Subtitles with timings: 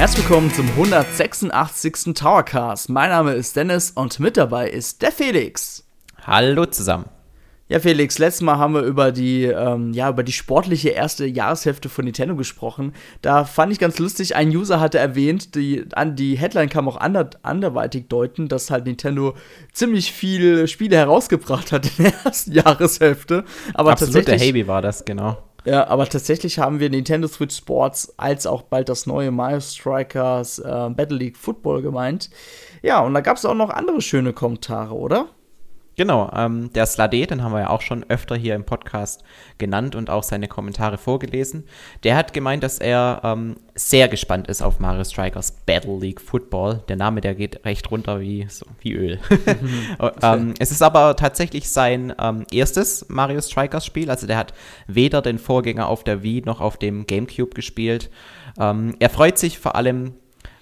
[0.00, 2.14] Herzlich willkommen zum 186.
[2.14, 2.88] Towercast.
[2.88, 5.84] Mein Name ist Dennis und mit dabei ist der Felix.
[6.22, 7.04] Hallo zusammen.
[7.68, 11.90] Ja, Felix, letztes Mal haben wir über die, ähm, ja, über die sportliche erste Jahreshälfte
[11.90, 12.94] von Nintendo gesprochen.
[13.20, 16.96] Da fand ich ganz lustig, ein User hatte erwähnt, die, an, die Headline kam auch
[16.96, 19.34] ander, anderweitig deuten, dass halt Nintendo
[19.74, 23.44] ziemlich viele Spiele herausgebracht hat in der ersten Jahreshälfte.
[23.74, 25.36] Aber Absolut, tatsächlich, der Haby war das, genau.
[25.64, 30.58] Ja, aber tatsächlich haben wir Nintendo Switch Sports als auch bald das neue Mario Strikers
[30.58, 32.30] äh, Battle League Football gemeint.
[32.82, 35.28] Ja, und da gab es auch noch andere schöne Kommentare, oder?
[36.00, 39.22] Genau, ähm, der Slade, den haben wir ja auch schon öfter hier im Podcast
[39.58, 41.64] genannt und auch seine Kommentare vorgelesen.
[42.04, 46.82] Der hat gemeint, dass er ähm, sehr gespannt ist auf Mario Strikers Battle League Football.
[46.88, 49.20] Der Name, der geht recht runter wie, so, wie Öl.
[50.22, 54.08] ähm, es ist aber tatsächlich sein ähm, erstes Mario Strikers Spiel.
[54.08, 54.54] Also der hat
[54.86, 58.08] weder den Vorgänger auf der Wii noch auf dem GameCube gespielt.
[58.58, 60.14] Ähm, er freut sich vor allem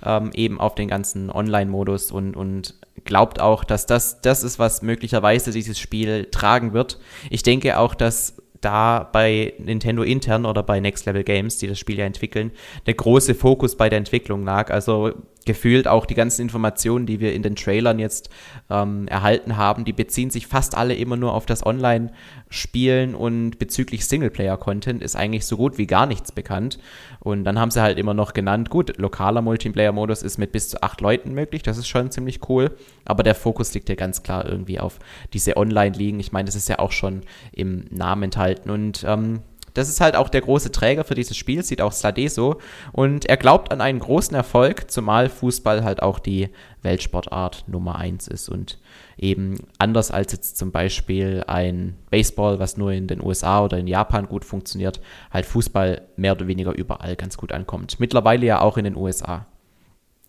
[0.05, 4.83] ähm, eben auf den ganzen Online-Modus und, und glaubt auch, dass das das ist, was
[4.83, 6.99] möglicherweise dieses Spiel tragen wird.
[7.31, 11.79] Ich denke auch, dass da bei Nintendo intern oder bei Next Level Games, die das
[11.79, 12.51] Spiel ja entwickeln,
[12.87, 14.71] der große Fokus bei der Entwicklung lag.
[14.71, 15.13] Also
[15.49, 18.29] gefühlt auch die ganzen Informationen, die wir in den Trailern jetzt
[18.69, 24.05] ähm, erhalten haben, die beziehen sich fast alle immer nur auf das Online-Spielen und bezüglich
[24.05, 26.79] Singleplayer-Content ist eigentlich so gut wie gar nichts bekannt.
[27.19, 30.83] Und dann haben sie halt immer noch genannt, gut, lokaler Multiplayer-Modus ist mit bis zu
[30.83, 32.77] acht Leuten möglich, das ist schon ziemlich cool,
[33.07, 34.99] aber der Fokus liegt ja ganz klar irgendwie auf
[35.33, 36.21] diese Online-Ligen.
[36.21, 39.41] Ich meine, das ist ja auch schon im Namen enthalten und ähm,
[39.75, 42.59] das ist halt auch der große Träger für dieses Spiel, sieht auch Slade so.
[42.93, 46.49] Und er glaubt an einen großen Erfolg, zumal Fußball halt auch die
[46.83, 48.79] Weltsportart Nummer 1 ist und
[49.17, 53.87] eben anders als jetzt zum Beispiel ein Baseball, was nur in den USA oder in
[53.87, 55.01] Japan gut funktioniert,
[55.33, 57.99] halt Fußball mehr oder weniger überall ganz gut ankommt.
[57.99, 59.47] Mittlerweile ja auch in den USA.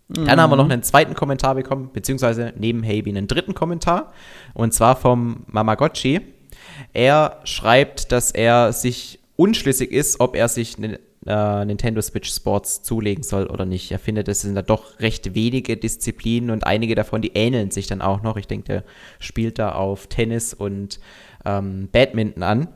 [0.08, 0.26] Mhm.
[0.26, 4.12] Dann haben wir noch einen zweiten Kommentar bekommen, beziehungsweise neben Haby einen dritten Kommentar,
[4.54, 6.20] und zwar vom Mamagotchi.
[6.92, 12.82] Er schreibt, dass er sich unschlüssig ist, ob er sich eine äh, Nintendo Switch Sports
[12.82, 13.90] zulegen soll oder nicht.
[13.90, 17.86] Er findet, es sind da doch recht wenige Disziplinen und einige davon, die ähneln sich
[17.86, 18.36] dann auch noch.
[18.36, 18.84] Ich denke, der
[19.18, 21.00] spielt da auf Tennis und
[21.46, 22.68] ähm, Badminton an.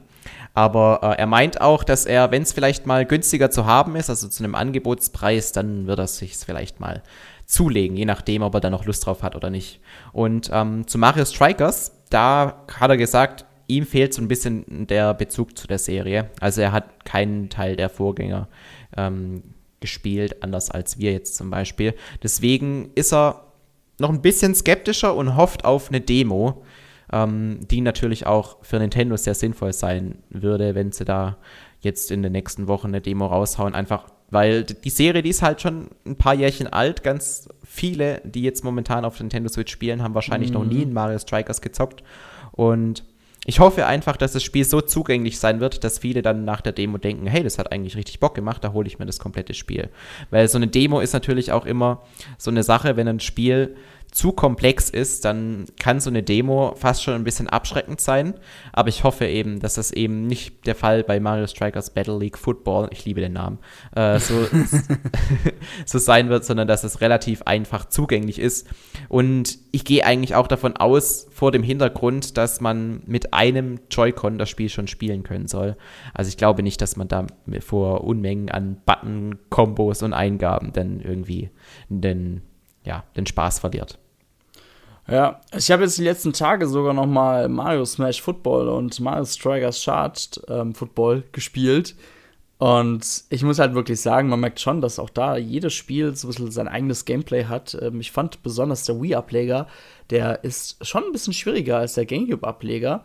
[0.54, 4.08] Aber äh, er meint auch, dass er, wenn es vielleicht mal günstiger zu haben ist,
[4.08, 7.02] also zu einem Angebotspreis, dann wird er sich vielleicht mal
[7.44, 9.80] zulegen, je nachdem, ob er da noch Lust drauf hat oder nicht.
[10.14, 15.14] Und ähm, zu Mario Strikers, da hat er gesagt, ihm fehlt so ein bisschen der
[15.14, 16.30] Bezug zu der Serie.
[16.40, 18.48] Also er hat keinen Teil der Vorgänger
[18.96, 19.42] ähm,
[19.80, 21.94] gespielt, anders als wir jetzt zum Beispiel.
[22.22, 23.52] Deswegen ist er
[23.98, 26.64] noch ein bisschen skeptischer und hofft auf eine Demo,
[27.12, 31.36] ähm, die natürlich auch für Nintendo sehr sinnvoll sein würde, wenn sie da
[31.80, 33.74] jetzt in den nächsten Wochen eine Demo raushauen.
[33.74, 37.04] Einfach weil die Serie, die ist halt schon ein paar Jährchen alt.
[37.04, 40.54] Ganz viele, die jetzt momentan auf Nintendo Switch spielen, haben wahrscheinlich mhm.
[40.54, 42.02] noch nie in Mario Strikers gezockt.
[42.50, 43.04] Und
[43.44, 46.72] ich hoffe einfach, dass das Spiel so zugänglich sein wird, dass viele dann nach der
[46.72, 49.54] Demo denken, hey, das hat eigentlich richtig Bock gemacht, da hole ich mir das komplette
[49.54, 49.90] Spiel.
[50.30, 52.02] Weil so eine Demo ist natürlich auch immer
[52.38, 53.76] so eine Sache, wenn ein Spiel
[54.14, 58.34] zu komplex ist, dann kann so eine Demo fast schon ein bisschen abschreckend sein.
[58.72, 62.38] Aber ich hoffe eben, dass das eben nicht der Fall bei Mario Strikers Battle League
[62.38, 63.58] Football, ich liebe den Namen,
[63.96, 64.46] äh, so,
[65.84, 68.68] so sein wird, sondern dass es relativ einfach zugänglich ist.
[69.08, 74.38] Und ich gehe eigentlich auch davon aus, vor dem Hintergrund, dass man mit einem Joy-Con
[74.38, 75.76] das Spiel schon spielen können soll.
[76.14, 77.26] Also ich glaube nicht, dass man da
[77.58, 81.50] vor Unmengen an Button-Kombos und Eingaben dann irgendwie
[81.88, 82.42] den,
[82.84, 83.98] ja, den Spaß verliert.
[85.06, 89.24] Ja, ich habe jetzt die letzten Tage sogar noch mal Mario Smash Football und Mario
[89.26, 91.94] Strikers Charged ähm, Football gespielt.
[92.56, 96.26] Und ich muss halt wirklich sagen, man merkt schon, dass auch da jedes Spiel so
[96.26, 97.76] ein bisschen sein eigenes Gameplay hat.
[97.80, 99.66] Ähm, ich fand besonders der Wii-Ableger,
[100.08, 103.04] der ist schon ein bisschen schwieriger als der GameCube-Ableger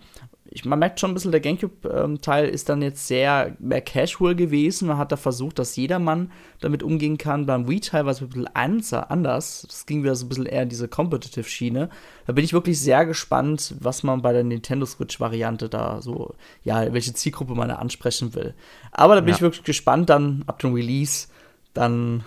[0.52, 4.36] ich, man merkt schon ein bisschen, der GameCube-Teil ähm, ist dann jetzt sehr mehr casual
[4.36, 4.88] gewesen.
[4.88, 7.46] Man hat da versucht, dass jedermann damit umgehen kann.
[7.46, 9.66] Beim Wii-Teil war es ein bisschen anders.
[9.68, 11.90] Das ging wieder so ein bisschen eher in diese Competitive-Schiene.
[12.26, 16.92] Da bin ich wirklich sehr gespannt, was man bei der Nintendo Switch-Variante da so, ja,
[16.94, 18.56] welche Zielgruppe man da ansprechen will.
[18.92, 19.36] Aber da bin ja.
[19.36, 21.28] ich wirklich gespannt dann ab dem Release.
[21.76, 22.24] Dann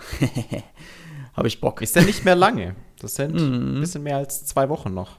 [1.33, 1.81] habe ich Bock.
[1.81, 2.75] Ist ja nicht mehr lange.
[2.99, 3.77] Das sind mhm.
[3.77, 5.17] ein bisschen mehr als zwei Wochen noch.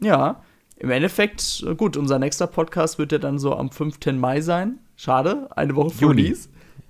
[0.00, 0.42] Ja,
[0.80, 3.98] im Endeffekt, äh, gut, unser nächster Podcast wird ja dann so am 5.
[4.12, 4.78] Mai sein.
[4.96, 6.34] Schade, eine Woche vor Juni.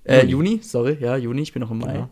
[0.05, 0.31] Äh, Juni.
[0.31, 1.93] Juni, sorry, ja, Juni, ich bin noch im Mai.
[1.93, 2.09] Genau.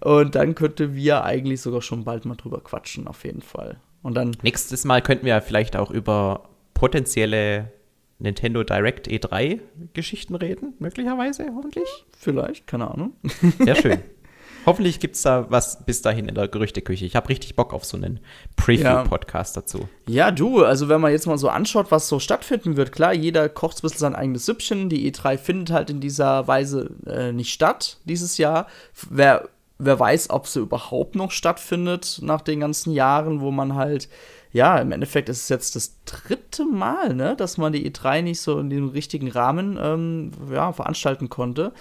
[0.18, 3.78] und dann könnten wir eigentlich sogar schon bald mal drüber quatschen, auf jeden Fall.
[4.02, 4.36] Und dann.
[4.42, 7.72] Nächstes Mal könnten wir vielleicht auch über potenzielle
[8.18, 9.60] Nintendo Direct E3
[9.94, 11.88] Geschichten reden, möglicherweise, hoffentlich.
[12.16, 13.14] Vielleicht, keine Ahnung.
[13.58, 13.98] Sehr schön.
[14.66, 17.04] Hoffentlich gibt es da was bis dahin in der Gerüchteküche.
[17.04, 18.20] Ich habe richtig Bock auf so einen
[18.56, 19.62] Preview-Podcast ja.
[19.62, 19.88] dazu.
[20.06, 23.48] Ja, du, also wenn man jetzt mal so anschaut, was so stattfinden wird, klar, jeder
[23.48, 24.88] kocht ein bisschen sein eigenes Süppchen.
[24.88, 28.66] Die E3 findet halt in dieser Weise äh, nicht statt dieses Jahr.
[29.08, 29.48] Wer,
[29.78, 34.08] wer weiß, ob sie überhaupt noch stattfindet nach den ganzen Jahren, wo man halt
[34.52, 38.40] ja, im Endeffekt ist es jetzt das dritte Mal, ne, dass man die E3 nicht
[38.40, 41.72] so in dem richtigen Rahmen ähm, ja, veranstalten konnte.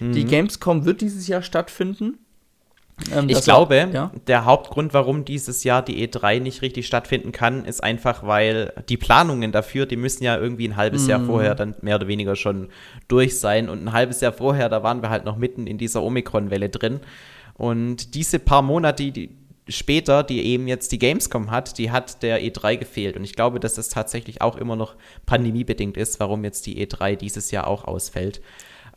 [0.00, 0.12] Mhm.
[0.12, 2.18] Die Gamescom wird dieses Jahr stattfinden.
[3.14, 4.10] Ähm, ich glaube, auch, ja?
[4.26, 8.96] der Hauptgrund, warum dieses Jahr die E3 nicht richtig stattfinden kann, ist einfach, weil die
[8.96, 11.10] Planungen dafür, die müssen ja irgendwie ein halbes mhm.
[11.10, 12.68] Jahr vorher dann mehr oder weniger schon
[13.08, 13.68] durch sein.
[13.68, 17.00] Und ein halbes Jahr vorher, da waren wir halt noch mitten in dieser Omikron-Welle drin.
[17.54, 19.30] Und diese paar Monate, die,
[19.68, 23.16] später, die eben jetzt die Gamescom hat, die hat der E3 gefehlt.
[23.16, 24.94] Und ich glaube, dass das tatsächlich auch immer noch
[25.26, 28.40] pandemiebedingt ist, warum jetzt die E3 dieses Jahr auch ausfällt.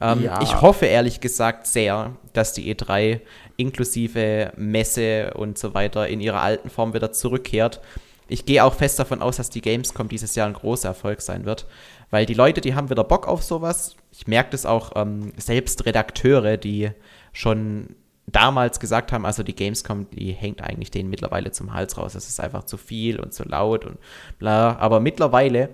[0.01, 0.41] Ähm, ja.
[0.41, 3.19] Ich hoffe ehrlich gesagt sehr, dass die E3
[3.57, 7.81] inklusive Messe und so weiter in ihrer alten Form wieder zurückkehrt.
[8.29, 11.45] Ich gehe auch fest davon aus, dass die Gamescom dieses Jahr ein großer Erfolg sein
[11.45, 11.65] wird,
[12.11, 13.95] weil die Leute, die haben wieder Bock auf sowas.
[14.11, 16.91] Ich merke das auch ähm, selbst Redakteure, die
[17.33, 17.95] schon
[18.27, 22.13] damals gesagt haben, also die Gamescom, die hängt eigentlich denen mittlerweile zum Hals raus.
[22.13, 23.97] Es ist einfach zu viel und zu laut und
[24.37, 24.77] bla.
[24.77, 25.69] Aber mittlerweile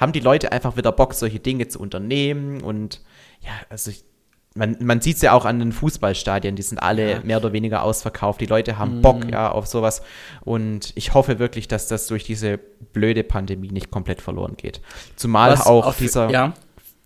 [0.00, 2.62] haben die Leute einfach wieder Bock, solche Dinge zu unternehmen.
[2.62, 3.02] Und
[3.40, 4.02] ja, also ich,
[4.54, 7.20] man, man sieht es ja auch an den Fußballstadien, die sind alle ja.
[7.22, 8.40] mehr oder weniger ausverkauft.
[8.40, 9.02] Die Leute haben mhm.
[9.02, 10.02] Bock ja auf sowas.
[10.40, 12.58] Und ich hoffe wirklich, dass das durch diese
[12.92, 14.80] blöde Pandemie nicht komplett verloren geht.
[15.16, 16.30] Zumal Was auch dieser.
[16.30, 16.54] Ja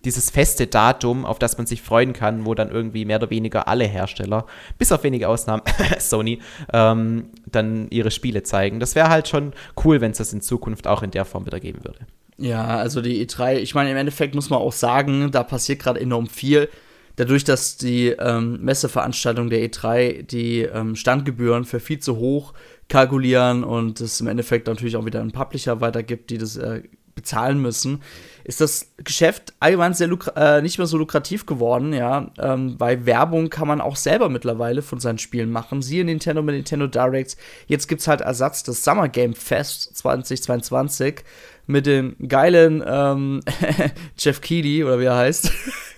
[0.05, 3.67] dieses feste Datum, auf das man sich freuen kann, wo dann irgendwie mehr oder weniger
[3.67, 4.45] alle Hersteller,
[4.77, 5.63] bis auf wenige Ausnahmen,
[5.99, 6.39] Sony,
[6.71, 8.79] ähm, dann ihre Spiele zeigen.
[8.79, 9.53] Das wäre halt schon
[9.83, 12.05] cool, wenn es das in Zukunft auch in der Form wieder geben würde.
[12.37, 16.01] Ja, also die E3, ich meine, im Endeffekt muss man auch sagen, da passiert gerade
[16.01, 16.69] enorm viel.
[17.15, 22.53] Dadurch, dass die ähm, Messeveranstaltung der E3 die ähm, Standgebühren für viel zu hoch
[22.89, 26.83] kalkulieren und es im Endeffekt natürlich auch wieder einen Publisher weitergibt, die das äh,
[27.15, 28.01] bezahlen müssen,
[28.43, 32.29] ist das Geschäft allgemein sehr äh, nicht mehr so lukrativ geworden, ja.
[32.37, 35.81] Ähm, weil Werbung kann man auch selber mittlerweile von seinen Spielen machen.
[35.81, 37.37] Siehe Nintendo mit Nintendo Directs.
[37.67, 41.23] Jetzt gibt es halt Ersatz des Summer Game Fest 2022
[41.67, 43.41] mit dem geilen ähm,
[44.17, 45.51] Jeff Keighley oder wie er heißt.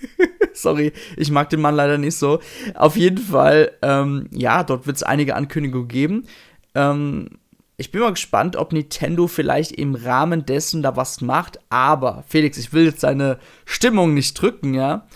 [0.54, 2.40] Sorry, ich mag den Mann leider nicht so.
[2.74, 6.26] Auf jeden Fall, ähm, ja, dort wird es einige Ankündigungen geben.
[6.74, 7.28] Ähm,
[7.80, 11.60] ich bin mal gespannt, ob Nintendo vielleicht im Rahmen dessen da was macht.
[11.70, 15.06] Aber, Felix, ich will jetzt deine Stimmung nicht drücken, ja.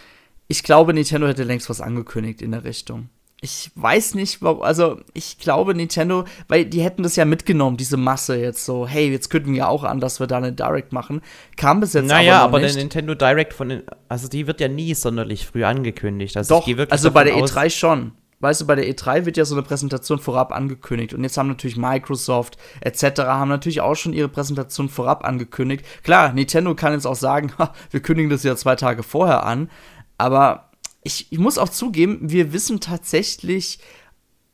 [0.46, 3.08] Ich glaube, Nintendo hätte längst was angekündigt in der Richtung.
[3.40, 7.96] Ich weiß nicht, warum, also ich glaube Nintendo, weil die hätten das ja mitgenommen, diese
[7.96, 11.20] Masse jetzt so, hey, jetzt könnten wir auch an, dass wir da eine Direct machen.
[11.56, 12.76] Kam bis jetzt naja, aber, aber nicht.
[12.76, 16.36] der Nintendo Direct von den, also die wird ja nie sonderlich früh angekündigt.
[16.36, 18.12] Also Doch, also bei der E3 schon
[18.42, 21.14] weißt du, bei der E3 wird ja so eine Präsentation vorab angekündigt.
[21.14, 23.22] Und jetzt haben natürlich Microsoft etc.
[23.22, 25.84] haben natürlich auch schon ihre Präsentation vorab angekündigt.
[26.02, 27.52] Klar, Nintendo kann jetzt auch sagen,
[27.90, 29.70] wir kündigen das ja zwei Tage vorher an.
[30.18, 30.70] Aber
[31.04, 33.78] ich, ich muss auch zugeben, wir wissen tatsächlich,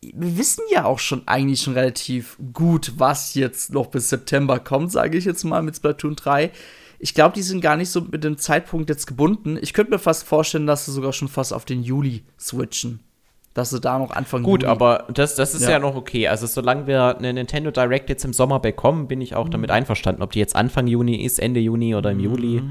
[0.02, 4.92] wir wissen ja auch schon eigentlich schon relativ gut, was jetzt noch bis September kommt,
[4.92, 6.52] sage ich jetzt mal mit Splatoon 3.
[6.99, 9.59] Ich glaube, die sind gar nicht so mit dem Zeitpunkt jetzt gebunden.
[9.61, 13.00] Ich könnte mir fast vorstellen, dass sie sogar schon fast auf den Juli switchen
[13.58, 14.44] dass sie da noch anfangen.
[14.44, 14.70] Gut, Juli.
[14.70, 15.72] aber das, das ist ja.
[15.72, 15.78] ja.
[15.80, 16.28] noch okay.
[16.28, 19.50] Also solange wir eine Nintendo Direct jetzt im Sommer bekommen, bin ich auch mhm.
[19.50, 20.22] damit einverstanden.
[20.22, 22.24] Ob die jetzt Anfang Juni ist, Ende Juni oder im mhm.
[22.24, 22.62] Juli,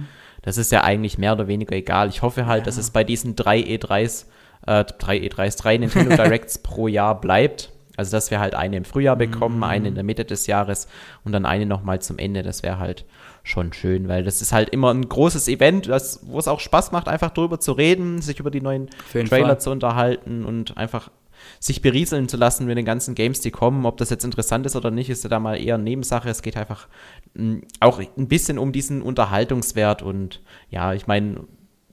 [0.41, 2.07] das ist ja eigentlich mehr oder weniger egal.
[2.07, 2.65] Ich hoffe halt, ja.
[2.65, 4.27] dass es bei diesen drei E3s,
[4.65, 7.71] äh, drei E3s, drei Nintendo Directs pro Jahr bleibt.
[7.97, 9.63] Also dass wir halt eine im Frühjahr bekommen, mhm.
[9.63, 10.87] eine in der Mitte des Jahres
[11.25, 12.43] und dann eine nochmal zum Ende.
[12.43, 13.03] Das wäre halt
[13.47, 16.91] schon schön, weil das ist halt immer ein großes Event, das, wo es auch Spaß
[16.91, 19.59] macht, einfach drüber zu reden, sich über die neuen Trailer Fall.
[19.59, 21.09] zu unterhalten und einfach
[21.59, 23.85] sich berieseln zu lassen mit den ganzen Games, die kommen.
[23.85, 26.29] Ob das jetzt interessant ist oder nicht, ist ja da mal eher eine Nebensache.
[26.29, 26.87] Es geht einfach
[27.35, 31.41] mm, auch ein bisschen um diesen Unterhaltungswert und ja, ich meine,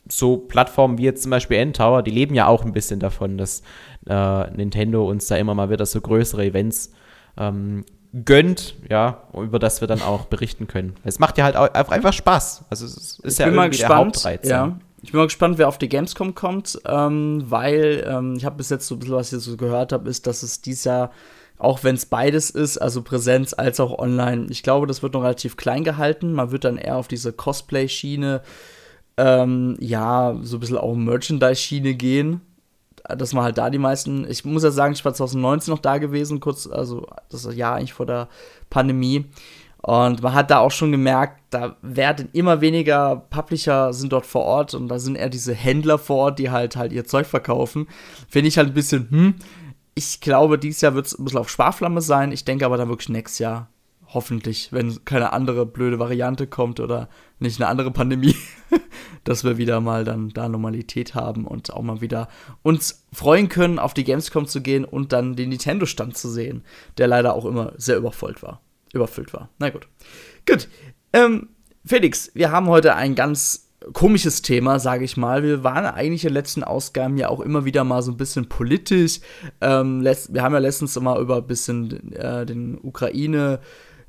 [0.08, 3.62] so Plattformen wie jetzt zum Beispiel N-Tower, die leben ja auch ein bisschen davon, dass
[4.06, 6.92] äh, Nintendo uns da immer mal wieder so größere Events
[7.38, 7.84] ähm,
[8.24, 10.94] gönnt, ja, über das wir dann auch berichten können.
[11.02, 12.64] Es macht ja halt auch einfach Spaß.
[12.70, 14.48] Also es ist ich ja irgendwie gespannt, der Hauptreiz.
[14.48, 14.78] Ja.
[15.02, 18.70] Ich bin mal gespannt, wer auf die Gamescom kommt, ähm, weil ähm, ich habe bis
[18.70, 21.10] jetzt so ein bisschen, was ich so gehört habe, ist, dass es dieses Jahr,
[21.58, 25.22] auch wenn es beides ist, also Präsenz als auch online, ich glaube, das wird noch
[25.22, 26.32] relativ klein gehalten.
[26.32, 28.42] Man wird dann eher auf diese Cosplay-Schiene,
[29.16, 32.40] ähm, ja, so ein bisschen auch Merchandise-Schiene gehen
[33.08, 35.98] dass man halt da die meisten, ich muss ja sagen, ich war 2019 noch da
[35.98, 38.28] gewesen, kurz, also das Jahr eigentlich vor der
[38.70, 39.26] Pandemie.
[39.82, 44.42] Und man hat da auch schon gemerkt, da werden immer weniger Publisher sind dort vor
[44.42, 47.86] Ort und da sind eher diese Händler vor Ort, die halt halt ihr Zeug verkaufen.
[48.26, 49.34] Finde ich halt ein bisschen, hm,
[49.94, 52.32] ich glaube, dieses Jahr wird es ein bisschen auf Sparflamme sein.
[52.32, 53.68] Ich denke aber dann wirklich nächstes Jahr
[54.14, 57.08] hoffentlich, wenn keine andere blöde Variante kommt oder
[57.44, 58.34] nicht eine andere Pandemie,
[59.24, 62.28] dass wir wieder mal dann da Normalität haben und auch mal wieder
[62.62, 66.64] uns freuen können, auf die Gamescom zu gehen und dann den Nintendo-Stand zu sehen,
[66.98, 68.60] der leider auch immer sehr überfüllt war.
[68.92, 69.48] Überfüllt war.
[69.58, 69.86] Na gut.
[70.46, 70.68] Gut.
[71.12, 71.48] Ähm,
[71.86, 75.42] Felix, wir haben heute ein ganz komisches Thema, sage ich mal.
[75.42, 78.48] Wir waren eigentlich in den letzten Ausgaben ja auch immer wieder mal so ein bisschen
[78.48, 79.20] politisch.
[79.60, 83.60] Ähm, wir haben ja letztens immer über ein bisschen äh, den Ukraine-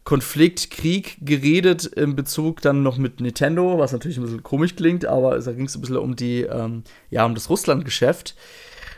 [0.06, 5.04] Konflikt, Krieg geredet in Bezug dann noch mit Nintendo, was natürlich ein bisschen komisch klingt,
[5.04, 8.36] aber da ging es ein bisschen um die, ähm, ja, um das Russland-Geschäft.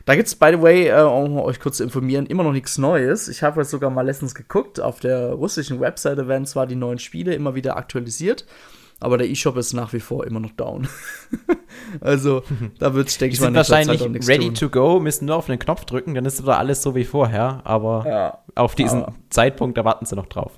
[0.06, 2.78] Da gibt es, by the way, äh, um euch kurz zu informieren, immer noch nichts
[2.78, 3.30] Neues.
[3.30, 4.82] Ich habe jetzt sogar mal letztens geguckt.
[4.82, 8.46] Auf der russischen Webseite werden zwar die neuen Spiele immer wieder aktualisiert,
[9.00, 10.90] aber der E-Shop ist nach wie vor immer noch down.
[12.02, 12.44] also,
[12.80, 14.56] da wird es, denke ich mal, nicht wahrscheinlich ready tun.
[14.56, 17.62] to go, müssen nur auf einen Knopf drücken, dann ist wieder alles so wie vorher.
[17.64, 20.52] Aber ja, auf diesen aber Zeitpunkt, da warten sie noch drauf.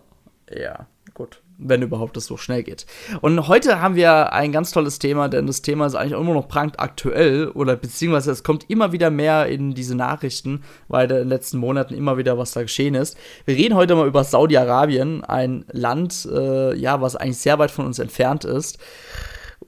[0.56, 1.42] Ja, gut.
[1.58, 2.86] Wenn überhaupt das so schnell geht.
[3.20, 6.48] Und heute haben wir ein ganz tolles Thema, denn das Thema ist eigentlich immer noch
[6.48, 11.58] brandaktuell oder beziehungsweise es kommt immer wieder mehr in diese Nachrichten, weil in den letzten
[11.58, 13.18] Monaten immer wieder was da geschehen ist.
[13.44, 17.86] Wir reden heute mal über Saudi-Arabien, ein Land, äh, ja, was eigentlich sehr weit von
[17.86, 18.80] uns entfernt ist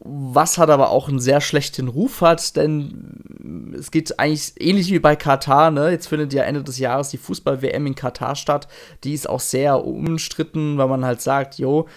[0.03, 4.99] was hat aber auch einen sehr schlechten Ruf hat, denn es geht eigentlich ähnlich wie
[4.99, 5.91] bei Katar, ne?
[5.91, 8.67] Jetzt findet ja Ende des Jahres die Fußball-WM in Katar statt.
[9.03, 11.87] Die ist auch sehr umstritten, weil man halt sagt, jo,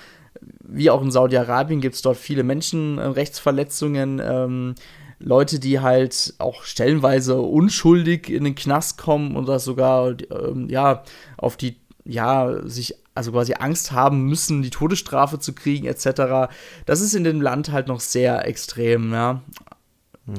[0.63, 4.75] wie auch in Saudi-Arabien gibt es dort viele Menschenrechtsverletzungen, ähm,
[5.19, 11.03] Leute, die halt auch stellenweise unschuldig in den Knast kommen oder sogar ähm, ja
[11.39, 16.52] auf die ja sich also quasi Angst haben müssen, die Todesstrafe zu kriegen, etc.
[16.87, 19.42] Das ist in dem Land halt noch sehr extrem, ja.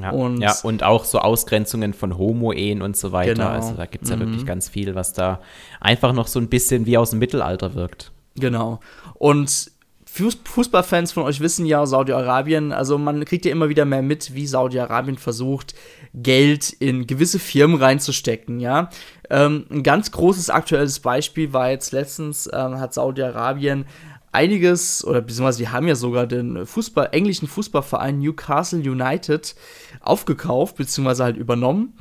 [0.00, 3.34] Ja, und, ja, und auch so Ausgrenzungen von Homo-Ehen und so weiter.
[3.34, 3.48] Genau.
[3.50, 4.20] Also da gibt es ja mhm.
[4.20, 5.40] wirklich ganz viel, was da
[5.80, 8.10] einfach noch so ein bisschen wie aus dem Mittelalter wirkt.
[8.34, 8.80] Genau.
[9.14, 9.70] Und
[10.16, 14.46] Fußballfans von euch wissen ja, Saudi-Arabien, also man kriegt ja immer wieder mehr mit, wie
[14.46, 15.74] Saudi-Arabien versucht,
[16.14, 18.90] Geld in gewisse Firmen reinzustecken, ja.
[19.28, 23.84] Ähm, ein ganz großes aktuelles Beispiel war jetzt letztens, ähm, hat Saudi-Arabien
[24.32, 29.54] einiges, oder beziehungsweise die haben ja sogar den Fußball, englischen Fußballverein Newcastle United
[30.00, 31.94] aufgekauft, beziehungsweise halt übernommen.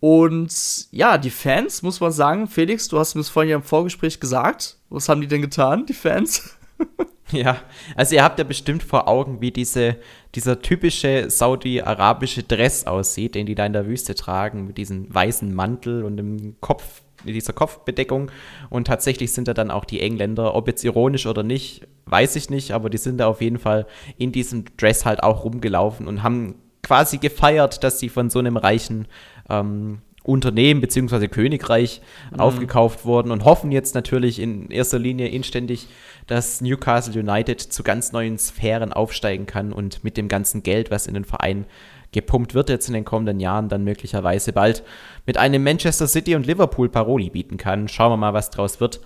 [0.00, 3.62] Und ja, die Fans, muss man sagen, Felix, du hast mir das vorhin ja im
[3.62, 4.78] Vorgespräch gesagt.
[4.88, 6.56] Was haben die denn getan, die Fans?
[7.32, 7.58] Ja,
[7.96, 9.96] also ihr habt ja bestimmt vor Augen, wie diese,
[10.34, 15.52] dieser typische saudi-arabische Dress aussieht, den die da in der Wüste tragen, mit diesem weißen
[15.54, 18.30] Mantel und dem Kopf, mit dieser Kopfbedeckung.
[18.68, 22.50] Und tatsächlich sind da dann auch die Engländer, ob jetzt ironisch oder nicht, weiß ich
[22.50, 26.22] nicht, aber die sind da auf jeden Fall in diesem Dress halt auch rumgelaufen und
[26.22, 29.06] haben quasi gefeiert, dass sie von so einem reichen
[29.48, 31.28] ähm, Unternehmen bzw.
[31.28, 32.00] Königreich
[32.32, 32.40] mhm.
[32.40, 35.88] aufgekauft wurden und hoffen jetzt natürlich in erster Linie inständig,
[36.26, 41.06] dass Newcastle United zu ganz neuen Sphären aufsteigen kann und mit dem ganzen Geld, was
[41.06, 41.66] in den Verein
[42.12, 44.82] gepumpt wird jetzt in den kommenden Jahren, dann möglicherweise bald
[45.26, 47.88] mit einem Manchester City und Liverpool Paroli bieten kann.
[47.88, 49.00] Schauen wir mal, was draus wird.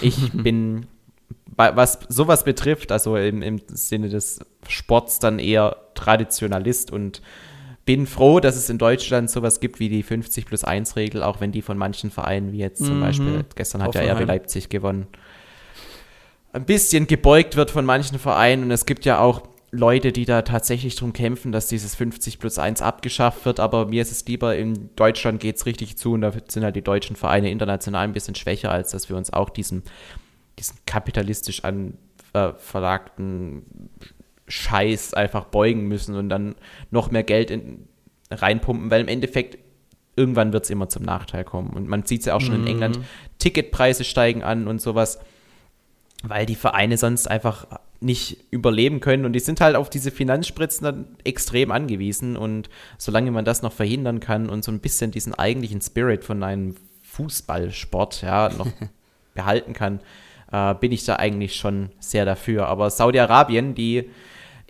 [0.00, 0.86] Ich bin,
[1.56, 7.22] was sowas betrifft, also im, im Sinne des Sports dann eher Traditionalist und
[7.90, 11.40] bin froh, dass es in Deutschland sowas gibt wie die 50 plus 1 Regel, auch
[11.40, 13.00] wenn die von manchen Vereinen, wie jetzt zum mhm.
[13.00, 15.08] Beispiel, gestern hat ja RB Leipzig gewonnen,
[16.52, 18.62] ein bisschen gebeugt wird von manchen Vereinen.
[18.62, 19.42] Und es gibt ja auch
[19.72, 24.02] Leute, die da tatsächlich drum kämpfen, dass dieses 50 plus 1 abgeschafft wird, aber mir
[24.02, 26.12] ist es lieber, in Deutschland geht es richtig zu.
[26.12, 29.32] Und da sind halt die deutschen Vereine international ein bisschen schwächer, als dass wir uns
[29.32, 29.82] auch diesem,
[30.60, 31.94] diesen kapitalistisch an
[32.34, 33.90] äh, verlagten
[34.50, 36.54] Scheiß einfach beugen müssen und dann
[36.90, 37.88] noch mehr Geld in,
[38.30, 39.58] reinpumpen, weil im Endeffekt
[40.16, 41.70] irgendwann wird es immer zum Nachteil kommen.
[41.70, 42.66] Und man sieht es ja auch schon mhm.
[42.66, 43.00] in England,
[43.38, 45.20] Ticketpreise steigen an und sowas
[46.22, 47.66] weil die Vereine sonst einfach
[48.00, 53.30] nicht überleben können und die sind halt auf diese Finanzspritzen dann extrem angewiesen und solange
[53.30, 58.22] man das noch verhindern kann und so ein bisschen diesen eigentlichen Spirit von einem Fußballsport
[58.22, 58.68] ja noch
[59.34, 60.00] behalten kann,
[60.50, 62.68] äh, bin ich da eigentlich schon sehr dafür.
[62.68, 64.08] Aber Saudi-Arabien, die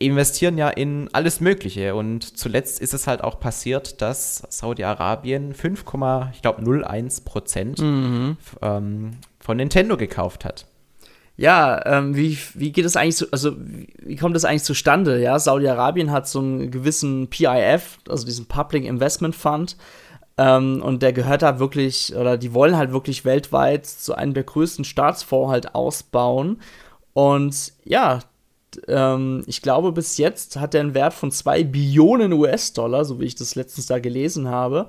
[0.00, 5.85] investieren ja in alles Mögliche und zuletzt ist es halt auch passiert, dass Saudi-Arabien 5,
[6.33, 8.37] ich glaube 01 Prozent mhm.
[8.62, 10.66] ähm, von Nintendo gekauft hat.
[11.37, 15.21] Ja, ähm, wie, wie geht es eigentlich so, also wie kommt das eigentlich zustande?
[15.21, 19.76] Ja, Saudi-Arabien hat so einen gewissen PIF, also diesen Public Investment Fund,
[20.38, 24.45] ähm, und der gehört da wirklich, oder die wollen halt wirklich weltweit zu einem der
[24.45, 26.61] größten Staatsfonds halt ausbauen.
[27.12, 28.21] Und ja,
[28.89, 33.25] ähm, ich glaube, bis jetzt hat er einen Wert von 2 Billionen US-Dollar, so wie
[33.25, 34.89] ich das letztens da gelesen habe.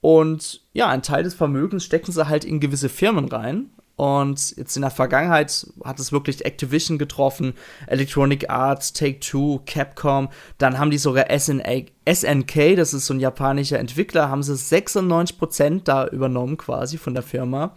[0.00, 3.70] Und ja, ein Teil des Vermögens stecken sie halt in gewisse Firmen rein.
[3.96, 7.54] Und jetzt in der Vergangenheit hat es wirklich Activision getroffen,
[7.86, 10.28] Electronic Arts, Take-Two, Capcom.
[10.58, 16.08] Dann haben die sogar SNK, das ist so ein japanischer Entwickler, haben sie 96% da
[16.08, 17.76] übernommen quasi von der Firma.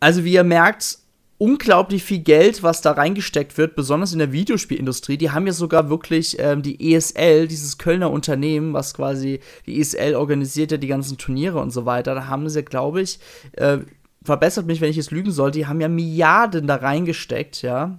[0.00, 0.98] Also wie ihr merkt,
[1.42, 5.16] unglaublich viel Geld, was da reingesteckt wird, besonders in der Videospielindustrie.
[5.16, 10.14] Die haben ja sogar wirklich ähm, die ESL, dieses Kölner Unternehmen, was quasi die ESL
[10.14, 12.14] organisiert ja die ganzen Turniere und so weiter.
[12.14, 13.18] Da haben sie, glaube ich,
[13.54, 13.78] äh,
[14.22, 17.98] verbessert mich, wenn ich es lügen soll, die haben ja Milliarden da reingesteckt, ja.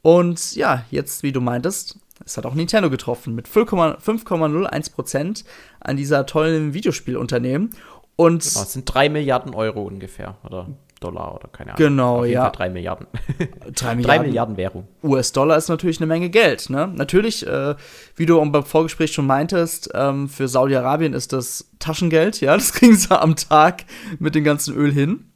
[0.00, 5.44] Und ja, jetzt, wie du meintest, es hat auch Nintendo getroffen mit 5,01%
[5.80, 7.68] an dieser tollen Videospielunternehmen.
[8.16, 10.68] Und genau, es sind 3 Milliarden Euro ungefähr, oder
[11.02, 11.78] Dollar oder keine Ahnung.
[11.78, 12.42] Genau, Auf jeden ja.
[12.42, 13.06] Fall 3 Milliarden.
[13.38, 14.02] 3 Milliarden.
[14.02, 14.88] 3 Milliarden Währung.
[15.02, 16.70] US-Dollar ist natürlich eine Menge Geld.
[16.70, 16.88] Ne?
[16.94, 17.74] Natürlich, äh,
[18.16, 22.40] wie du beim Vorgespräch schon meintest, ähm, für Saudi-Arabien ist das Taschengeld.
[22.40, 23.84] Ja, das kriegen sie am Tag
[24.18, 25.26] mit dem ganzen Öl hin.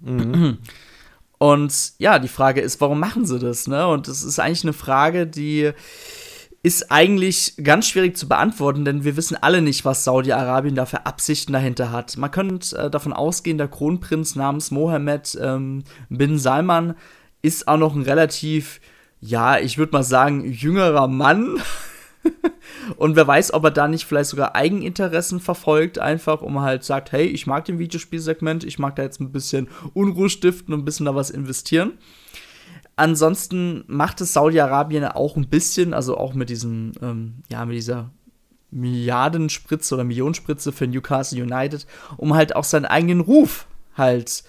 [0.00, 0.58] Mhm.
[1.38, 3.66] Und ja, die Frage ist, warum machen sie das?
[3.66, 3.86] Ne?
[3.86, 5.72] Und das ist eigentlich eine Frage, die
[6.64, 11.06] ist eigentlich ganz schwierig zu beantworten, denn wir wissen alle nicht, was Saudi-Arabien da für
[11.06, 12.16] Absichten dahinter hat.
[12.16, 16.94] Man könnte äh, davon ausgehen, der Kronprinz namens Mohammed ähm, bin Salman
[17.42, 18.80] ist auch noch ein relativ,
[19.20, 21.60] ja, ich würde mal sagen, jüngerer Mann.
[22.96, 27.10] und wer weiß, ob er da nicht vielleicht sogar Eigeninteressen verfolgt, einfach um halt sagt,
[27.10, 30.84] hey, ich mag den Videospielsegment, ich mag da jetzt ein bisschen Unruhe stiften und ein
[30.84, 31.98] bisschen da was investieren.
[33.02, 38.10] Ansonsten macht es Saudi-Arabien auch ein bisschen, also auch mit diesem, ähm, ja, mit dieser
[38.70, 41.84] Milliardenspritze oder Millionenspritze für Newcastle United,
[42.16, 44.44] um halt auch seinen eigenen Ruf halt,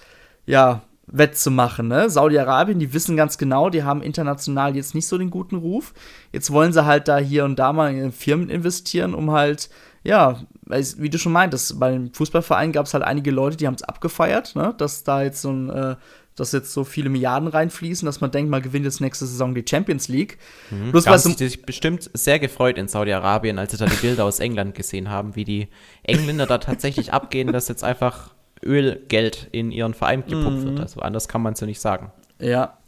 [0.46, 1.88] ja, wettzumachen.
[1.88, 2.08] Ne?
[2.08, 5.92] Saudi-Arabien, die wissen ganz genau, die haben international jetzt nicht so den guten Ruf.
[6.30, 9.68] Jetzt wollen sie halt da hier und da mal in Firmen investieren, um halt,
[10.04, 13.82] ja, wie du schon meintest, beim Fußballverein gab es halt einige Leute, die haben es
[13.82, 14.74] abgefeiert, ne?
[14.78, 15.96] dass da jetzt so ein, äh,
[16.36, 19.64] dass jetzt so viele Milliarden reinfließen, dass man denkt, man gewinnt jetzt nächste Saison die
[19.68, 20.38] Champions League.
[20.70, 20.90] Mhm.
[20.90, 24.74] Bloß was sich bestimmt sehr gefreut in Saudi-Arabien, als sie da die Bilder aus England
[24.74, 25.68] gesehen haben, wie die
[26.02, 30.64] Engländer da tatsächlich abgehen, dass jetzt einfach Ölgeld in ihren Verein gepumpt mhm.
[30.64, 30.80] wird.
[30.80, 32.12] Also anders kann man es ja nicht sagen.
[32.40, 32.78] Ja.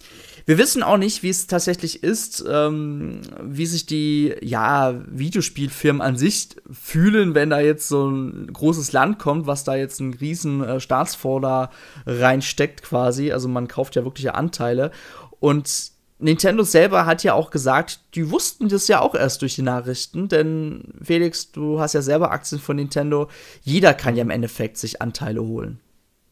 [0.47, 6.17] Wir wissen auch nicht, wie es tatsächlich ist, ähm, wie sich die ja, Videospielfirmen an
[6.17, 10.63] sich fühlen, wenn da jetzt so ein großes Land kommt, was da jetzt einen riesen
[10.63, 11.73] äh, Staatsfonds
[12.07, 13.33] reinsteckt quasi.
[13.33, 14.93] Also man kauft ja wirkliche Anteile.
[15.41, 19.63] Und Nintendo selber hat ja auch gesagt, die wussten das ja auch erst durch die
[19.63, 23.29] Nachrichten, denn Felix, du hast ja selber Aktien von Nintendo.
[23.63, 25.81] Jeder kann ja im Endeffekt sich Anteile holen.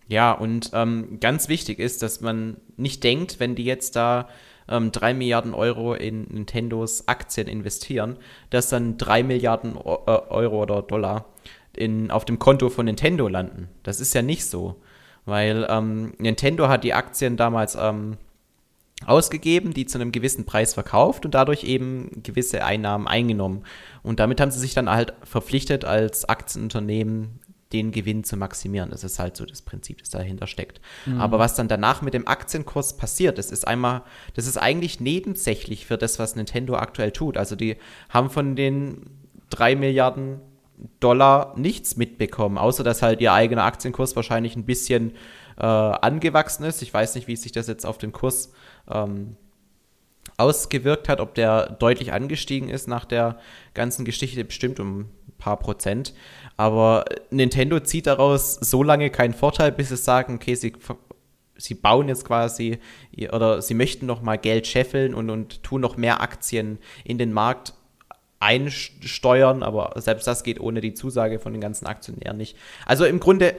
[0.09, 4.29] Ja, und ähm, ganz wichtig ist, dass man nicht denkt, wenn die jetzt da
[4.69, 8.17] ähm, 3 Milliarden Euro in Nintendos Aktien investieren,
[8.51, 11.27] dass dann 3 Milliarden äh, Euro oder Dollar
[11.75, 13.69] in, auf dem Konto von Nintendo landen.
[13.83, 14.77] Das ist ja nicht so,
[15.25, 18.19] weil ähm, Nintendo hat die Aktien damals ähm,
[19.07, 23.65] ausgegeben, die zu einem gewissen Preis verkauft und dadurch eben gewisse Einnahmen eingenommen.
[24.03, 27.41] Und damit haben sie sich dann halt verpflichtet, als Aktienunternehmen
[27.75, 28.91] den Gewinn zu maximieren.
[28.91, 30.81] Das ist halt so das Prinzip, das dahinter steckt.
[31.05, 31.21] Mhm.
[31.21, 34.03] Aber was dann danach mit dem Aktienkurs passiert, das ist einmal,
[34.35, 37.37] das ist eigentlich nebensächlich für das, was Nintendo aktuell tut.
[37.37, 37.77] Also die
[38.09, 39.11] haben von den
[39.51, 40.41] drei Milliarden
[41.01, 45.13] Dollar nichts mitbekommen, außer dass halt ihr eigener Aktienkurs wahrscheinlich ein bisschen
[45.59, 46.83] äh, angewachsen ist.
[46.83, 48.53] Ich weiß nicht, wie sich das jetzt auf den Kurs
[48.89, 49.37] ähm,
[50.37, 53.39] ausgewirkt hat, ob der deutlich angestiegen ist nach der
[53.73, 55.09] ganzen Geschichte, bestimmt um ein
[55.39, 56.15] paar Prozent.
[56.57, 60.73] Aber Nintendo zieht daraus so lange keinen Vorteil, bis sie sagen, okay, sie,
[61.57, 62.79] sie bauen jetzt quasi
[63.33, 67.33] oder sie möchten noch mal Geld scheffeln und, und tun noch mehr Aktien in den
[67.33, 67.75] Markt
[68.41, 72.57] einsteuern, aber selbst das geht ohne die Zusage von den ganzen Aktionären nicht.
[72.85, 73.57] Also im Grunde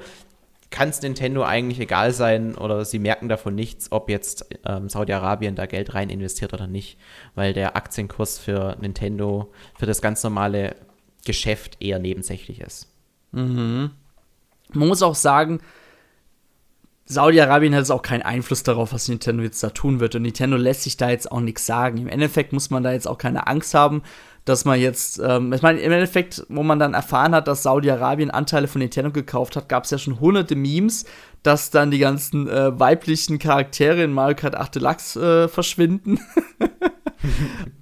[0.69, 5.55] kann es Nintendo eigentlich egal sein oder sie merken davon nichts, ob jetzt ähm, Saudi-Arabien
[5.55, 6.99] da Geld rein investiert oder nicht,
[7.33, 10.75] weil der Aktienkurs für Nintendo für das ganz normale
[11.25, 12.87] Geschäft eher nebensächlich ist.
[13.31, 13.91] Mhm.
[14.73, 15.59] Man muss auch sagen,
[17.07, 20.15] Saudi-Arabien hat jetzt auch keinen Einfluss darauf, was Nintendo jetzt da tun wird.
[20.15, 21.97] Und Nintendo lässt sich da jetzt auch nichts sagen.
[21.97, 24.01] Im Endeffekt muss man da jetzt auch keine Angst haben,
[24.43, 28.31] dass man jetzt, ähm, ich meine, im Endeffekt, wo man dann erfahren hat, dass Saudi-Arabien
[28.31, 31.05] Anteile von Nintendo gekauft hat, gab es ja schon hunderte Memes,
[31.43, 36.19] dass dann die ganzen äh, weiblichen Charaktere in Mario Kart 8 Deluxe äh, verschwinden.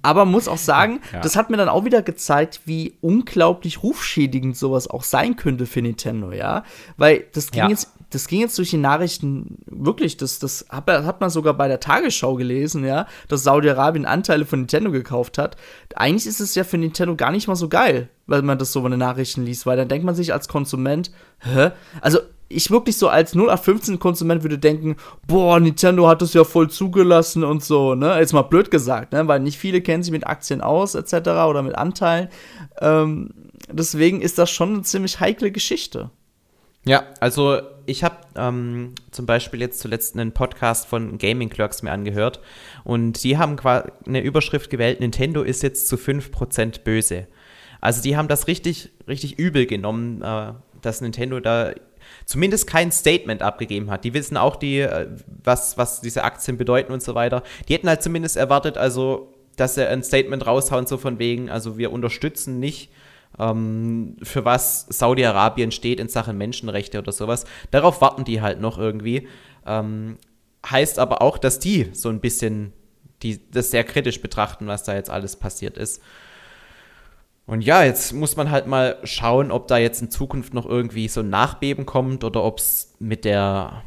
[0.02, 1.20] Aber muss auch sagen, ja.
[1.20, 5.82] das hat mir dann auch wieder gezeigt, wie unglaublich rufschädigend sowas auch sein könnte für
[5.82, 6.64] Nintendo, ja.
[6.96, 7.68] Weil das ging ja.
[7.68, 11.66] jetzt das ging jetzt durch die Nachrichten wirklich, das, das hat, hat man sogar bei
[11.66, 15.56] der Tagesschau gelesen, ja, dass Saudi-Arabien Anteile von Nintendo gekauft hat.
[15.96, 18.84] Eigentlich ist es ja für Nintendo gar nicht mal so geil, wenn man das so
[18.84, 21.72] in den Nachrichten liest, weil dann denkt man sich als Konsument, hä?
[22.00, 26.34] Also ich wirklich so als 0 auf 15 Konsument würde denken, boah, Nintendo hat das
[26.34, 28.18] ja voll zugelassen und so, ne?
[28.18, 29.26] Jetzt mal blöd gesagt, ne?
[29.26, 31.14] Weil nicht viele kennen sich mit Aktien aus, etc.
[31.48, 32.28] oder mit Anteilen.
[32.80, 33.30] Ähm,
[33.70, 36.10] deswegen ist das schon eine ziemlich heikle Geschichte.
[36.86, 41.92] Ja, also ich habe ähm, zum Beispiel jetzt zuletzt einen Podcast von Gaming Clerks mir
[41.92, 42.40] angehört
[42.84, 43.56] und die haben
[44.06, 47.26] eine Überschrift gewählt, Nintendo ist jetzt zu 5% böse.
[47.80, 50.52] Also die haben das richtig, richtig übel genommen, äh,
[50.82, 51.72] dass Nintendo da
[52.24, 54.04] zumindest kein Statement abgegeben hat.
[54.04, 55.08] Die wissen auch, die, äh,
[55.42, 57.42] was, was diese Aktien bedeuten und so weiter.
[57.68, 61.78] Die hätten halt zumindest erwartet, also, dass sie ein Statement raushauen, so von wegen, also
[61.78, 62.90] wir unterstützen nicht
[63.38, 67.44] ähm, für was Saudi-Arabien steht in Sachen Menschenrechte oder sowas.
[67.70, 69.28] Darauf warten die halt noch irgendwie.
[69.66, 70.18] Ähm,
[70.68, 72.72] heißt aber auch, dass die so ein bisschen
[73.22, 76.02] die, das sehr kritisch betrachten, was da jetzt alles passiert ist.
[77.46, 81.08] Und ja, jetzt muss man halt mal schauen, ob da jetzt in Zukunft noch irgendwie
[81.08, 83.82] so ein Nachbeben kommt oder ob es mit der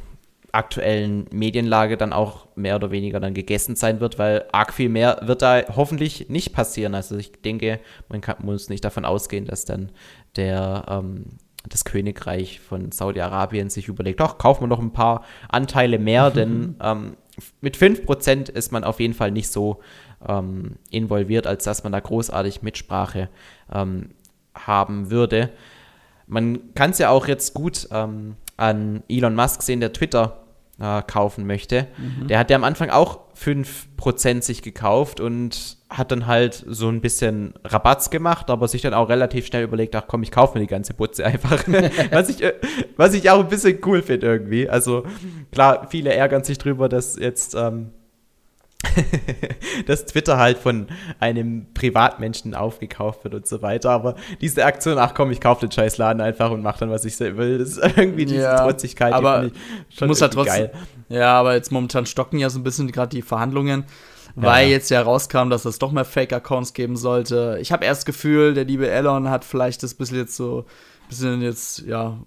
[0.52, 5.20] aktuellen Medienlage dann auch mehr oder weniger dann gegessen sein wird, weil arg viel mehr
[5.24, 6.96] wird da hoffentlich nicht passieren.
[6.96, 9.92] Also ich denke, man kann, muss nicht davon ausgehen, dass dann
[10.36, 11.26] der ähm,
[11.68, 16.76] das Königreich von Saudi-Arabien sich überlegt, doch, kaufen wir noch ein paar Anteile mehr, denn
[16.82, 17.18] ähm,
[17.62, 19.82] mit 5% ist man auf jeden Fall nicht so
[20.26, 23.30] ähm, involviert, als dass man da großartig Mitsprache
[23.72, 24.12] ähm,
[24.56, 25.50] haben würde.
[26.28, 30.44] Man kann es ja auch jetzt gut ähm, an Elon Musk sehen, der Twitter
[30.80, 31.88] äh, kaufen möchte.
[31.98, 32.28] Mhm.
[32.28, 37.02] Der hat ja am Anfang auch 5% sich gekauft und hat dann halt so ein
[37.02, 40.62] bisschen Rabatz gemacht, aber sich dann auch relativ schnell überlegt, ach komm, ich kaufe mir
[40.66, 41.64] die ganze Putze einfach.
[42.12, 42.54] was, ich, äh,
[42.98, 44.70] was ich auch ein bisschen cool finde irgendwie.
[44.70, 45.04] Also
[45.52, 47.92] klar, viele ärgern sich drüber, dass jetzt ähm,
[49.88, 50.88] dass Twitter halt von
[51.20, 53.92] einem Privatmenschen aufgekauft wird und so weiter.
[53.92, 57.06] Aber diese Aktion, ach komm, ich kaufe den scheiß Laden einfach und mache dann, was
[57.06, 59.54] ich will, das ist irgendwie diese ja, Trotzigkeit, aber die
[59.96, 60.72] schon muss halt trotzdem, geil.
[61.10, 63.86] Ja, aber jetzt momentan stocken ja so ein bisschen gerade die Verhandlungen.
[64.40, 64.74] Weil ja.
[64.74, 67.58] jetzt ja rauskam, dass es doch mehr Fake-Accounts geben sollte.
[67.60, 70.66] Ich habe erst das Gefühl, der liebe Elon hat vielleicht das bisschen jetzt so,
[71.10, 72.20] bisschen jetzt, ja,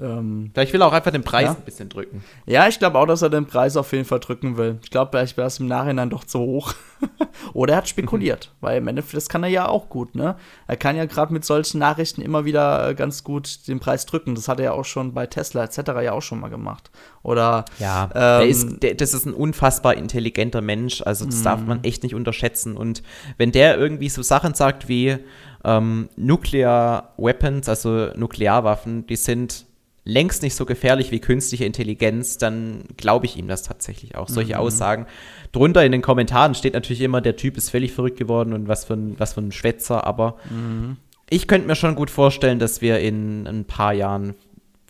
[0.00, 1.50] ähm, vielleicht will er auch einfach den Preis ja?
[1.50, 2.22] ein bisschen drücken.
[2.46, 4.78] Ja, ich glaube auch, dass er den Preis auf jeden Fall drücken will.
[4.82, 6.74] Ich glaube, vielleicht wäre es im Nachhinein doch zu hoch.
[7.52, 10.36] Oder er hat spekuliert, weil im Endeffekt, das kann er ja auch gut, ne?
[10.66, 14.34] Er kann ja gerade mit solchen Nachrichten immer wieder äh, ganz gut den Preis drücken.
[14.34, 15.78] Das hat er ja auch schon bei Tesla etc.
[16.02, 16.90] ja auch schon mal gemacht.
[17.22, 21.02] Oder ja, ähm, der ist, der, das ist ein unfassbar intelligenter Mensch.
[21.02, 21.84] Also das darf man mhm.
[21.84, 22.76] echt nicht unterschätzen.
[22.76, 23.02] Und
[23.36, 25.18] wenn der irgendwie so Sachen sagt wie
[25.64, 29.67] ähm, Nuclear Weapons, also Nuklearwaffen, die sind
[30.08, 34.28] längst nicht so gefährlich wie künstliche Intelligenz, dann glaube ich ihm das tatsächlich auch.
[34.28, 34.60] Solche mhm.
[34.60, 35.06] Aussagen.
[35.52, 38.86] Drunter in den Kommentaren steht natürlich immer, der Typ ist völlig verrückt geworden und was
[38.86, 40.96] für ein, was für ein Schwätzer, aber mhm.
[41.28, 44.34] ich könnte mir schon gut vorstellen, dass wir in ein paar Jahren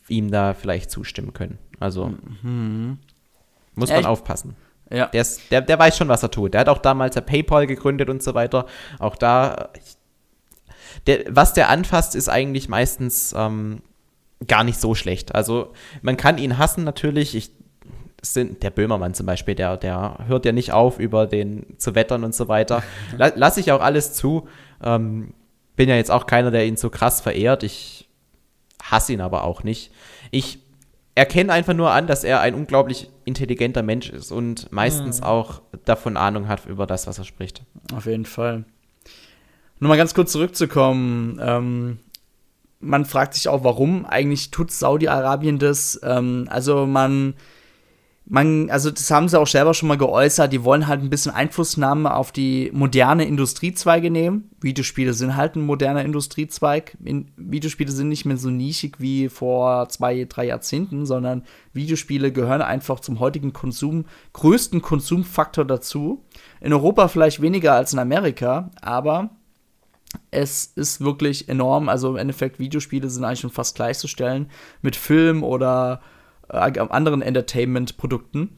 [0.07, 1.59] ihm da vielleicht zustimmen können.
[1.81, 2.99] Also mhm.
[3.75, 4.09] muss man Echt?
[4.09, 4.55] aufpassen.
[4.91, 5.07] Ja.
[5.07, 6.55] Der, ist, der, der weiß schon, was er tut.
[6.55, 8.67] Der hat auch damals ja PayPal gegründet und so weiter.
[8.99, 9.69] Auch da,
[11.07, 13.83] der, was der anfasst, ist eigentlich meistens ähm,
[14.47, 15.35] gar nicht so schlecht.
[15.35, 15.73] Also
[16.03, 17.35] man kann ihn hassen natürlich.
[17.35, 17.51] Ich,
[18.21, 22.25] sind, der Böhmermann zum Beispiel, der, der hört ja nicht auf, über den zu wettern
[22.25, 22.83] und so weiter.
[23.17, 24.49] Lass ich auch alles zu.
[24.83, 25.35] Ähm,
[25.77, 27.63] bin ja jetzt auch keiner, der ihn so krass verehrt.
[27.63, 28.09] Ich
[28.83, 29.93] hasse ihn aber auch nicht.
[30.31, 30.59] Ich
[31.15, 35.27] erkenne einfach nur an, dass er ein unglaublich intelligenter Mensch ist und meistens mhm.
[35.27, 37.63] auch davon Ahnung hat über das, was er spricht.
[37.95, 38.65] Auf jeden Fall.
[39.81, 41.41] Nur mal ganz kurz zurückzukommen.
[41.43, 41.99] Ähm,
[42.81, 46.01] man fragt sich auch, warum eigentlich tut Saudi-Arabien das.
[46.03, 47.35] Ähm, also man,
[48.25, 51.33] man, also das haben sie auch selber schon mal geäußert, die wollen halt ein bisschen
[51.33, 54.51] Einflussnahme auf die moderne Industriezweige nehmen.
[54.61, 56.97] Videospiele sind halt ein moderner Industriezweig.
[57.03, 62.63] In, Videospiele sind nicht mehr so nischig wie vor zwei, drei Jahrzehnten, sondern Videospiele gehören
[62.63, 66.25] einfach zum heutigen Konsum, größten Konsumfaktor dazu.
[66.61, 69.31] In Europa vielleicht weniger als in Amerika, aber
[70.31, 71.89] es ist wirklich enorm.
[71.89, 74.51] Also im Endeffekt, Videospiele sind eigentlich schon fast gleichzustellen
[74.83, 76.01] mit Film oder
[76.49, 78.51] äh, anderen Entertainment-Produkten.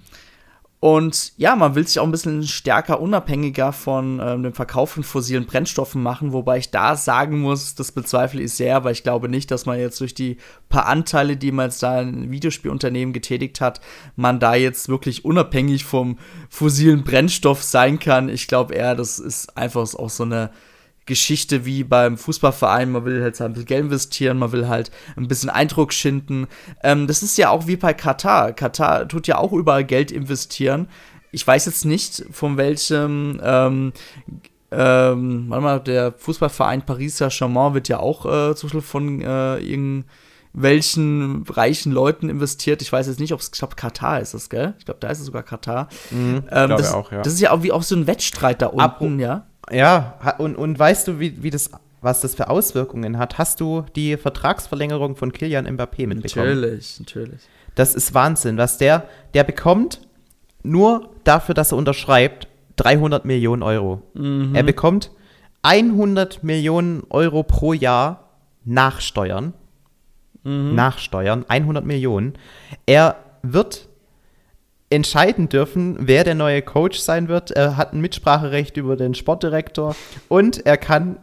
[0.81, 5.03] Und ja, man will sich auch ein bisschen stärker unabhängiger von ähm, dem Verkauf von
[5.03, 9.29] fossilen Brennstoffen machen, wobei ich da sagen muss, das bezweifle ich sehr, weil ich glaube
[9.29, 10.39] nicht, dass man jetzt durch die
[10.71, 13.83] paar Anteile, die man jetzt da in Videospielunternehmen getätigt hat,
[14.17, 16.17] man da jetzt wirklich unabhängig vom
[16.49, 18.31] fossilen Brennstoff sein kann.
[18.31, 20.49] Ich glaube eher, das ist einfach auch so eine
[21.11, 22.91] Geschichte wie beim Fußballverein.
[22.91, 26.47] Man will halt ein bisschen Geld investieren, man will halt ein bisschen Eindruck schinden.
[26.83, 28.53] Ähm, das ist ja auch wie bei Katar.
[28.53, 30.89] Katar tut ja auch überall Geld investieren.
[31.33, 33.93] Ich weiß jetzt nicht, von welchem ähm,
[34.73, 39.59] ähm, warte mal, der Fußballverein Paris Saint-Germain wird ja auch äh, zum Beispiel von äh,
[39.59, 42.81] irgendwelchen reichen Leuten investiert.
[42.83, 44.75] Ich weiß jetzt nicht, ob es, ich glaube, Katar ist das, gell?
[44.79, 45.89] Ich glaube, da ist es sogar Katar.
[46.11, 47.23] Mhm, ähm, das, auch, ja.
[47.23, 49.47] das ist ja auch wie auch so ein Wettstreit da unten, Ab, ja.
[49.71, 51.71] Ja, und, und weißt du, wie, wie das,
[52.01, 53.39] was das für Auswirkungen hat?
[53.39, 56.61] Hast du die Vertragsverlängerung von Kilian Mbappé mitbekommen?
[56.61, 57.41] Natürlich, natürlich.
[57.75, 60.01] Das ist Wahnsinn, was der, der bekommt
[60.63, 64.03] nur dafür, dass er unterschreibt, 300 Millionen Euro.
[64.15, 64.55] Mhm.
[64.55, 65.11] Er bekommt
[65.63, 68.31] 100 Millionen Euro pro Jahr
[68.65, 69.53] nach Steuern.
[70.43, 70.75] Mhm.
[70.75, 72.35] Nach Steuern, 100 Millionen.
[72.87, 73.90] Er wird
[74.91, 77.53] entscheiden dürfen, wer der neue Coach sein wird.
[77.53, 79.95] Er hat ein Mitspracherecht über den Sportdirektor
[80.29, 81.19] und er kann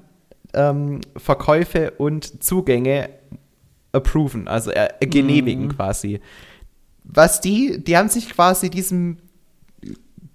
[0.54, 3.10] ähm, Verkäufe und Zugänge
[3.92, 5.76] approven, also äh, genehmigen mhm.
[5.76, 6.22] quasi.
[7.04, 9.18] Was die, die haben sich quasi diesem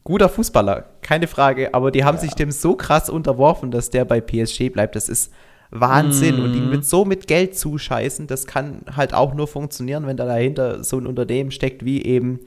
[0.05, 2.23] guter Fußballer, keine Frage, aber die haben ja.
[2.23, 4.97] sich dem so krass unterworfen, dass der bei PSG bleibt.
[4.97, 5.33] Das ist
[5.71, 6.41] Wahnsinn.
[6.41, 6.45] Mm.
[6.45, 10.27] Und ihn mit so mit Geld zuscheißen, das kann halt auch nur funktionieren, wenn da
[10.27, 12.41] dahinter so ein Unternehmen steckt wie eben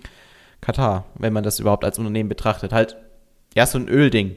[0.65, 2.73] Katar, wenn man das überhaupt als Unternehmen betrachtet.
[2.73, 2.97] Halt,
[3.53, 4.35] ja, so ein Ölding.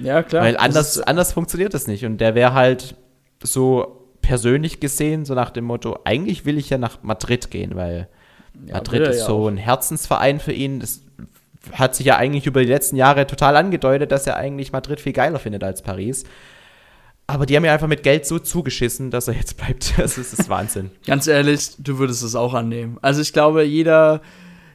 [0.00, 0.44] Ja, klar.
[0.44, 2.04] Weil anders, anders funktioniert das nicht.
[2.04, 2.94] Und der wäre halt
[3.42, 8.08] so persönlich gesehen, so nach dem Motto, eigentlich will ich ja nach Madrid gehen, weil
[8.66, 9.48] ja, Madrid ist ja so auch.
[9.48, 10.80] ein Herzensverein für ihn.
[10.80, 11.02] Das
[11.72, 15.12] hat sich ja eigentlich über die letzten Jahre total angedeutet, dass er eigentlich Madrid viel
[15.12, 16.24] geiler findet als Paris.
[17.26, 19.94] Aber die haben ja einfach mit Geld so zugeschissen, dass er jetzt bleibt.
[19.96, 20.90] Das ist, das Wahnsinn.
[21.06, 22.98] Ganz ehrlich, du würdest es auch annehmen.
[23.02, 24.20] Also ich glaube, jeder,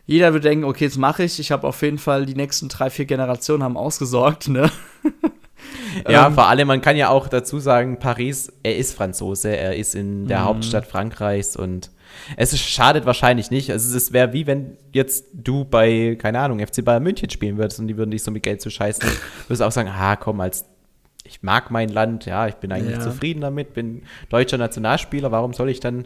[0.10, 1.40] jeder wird denken, okay, jetzt mache ich.
[1.40, 4.72] Ich habe auf jeden Fall die nächsten drei, vier Generationen haben ausgesorgt, ne?
[6.10, 9.76] ja, ähm, vor allem, man kann ja auch dazu sagen, Paris, er ist Franzose, er
[9.76, 10.46] ist in der mhm.
[10.46, 11.92] Hauptstadt Frankreichs und
[12.38, 13.72] es ist, schadet wahrscheinlich nicht.
[13.72, 17.80] Also es wäre wie wenn jetzt du bei, keine Ahnung, FC Bayern München spielen würdest
[17.80, 19.08] und die würden dich so mit Geld zu scheißen.
[19.08, 19.16] Du
[19.48, 20.66] würdest auch sagen, ah, komm, als
[21.24, 23.02] ich mag mein Land, ja, ich bin eigentlich ja.
[23.02, 26.06] zufrieden damit, bin deutscher Nationalspieler, warum soll ich dann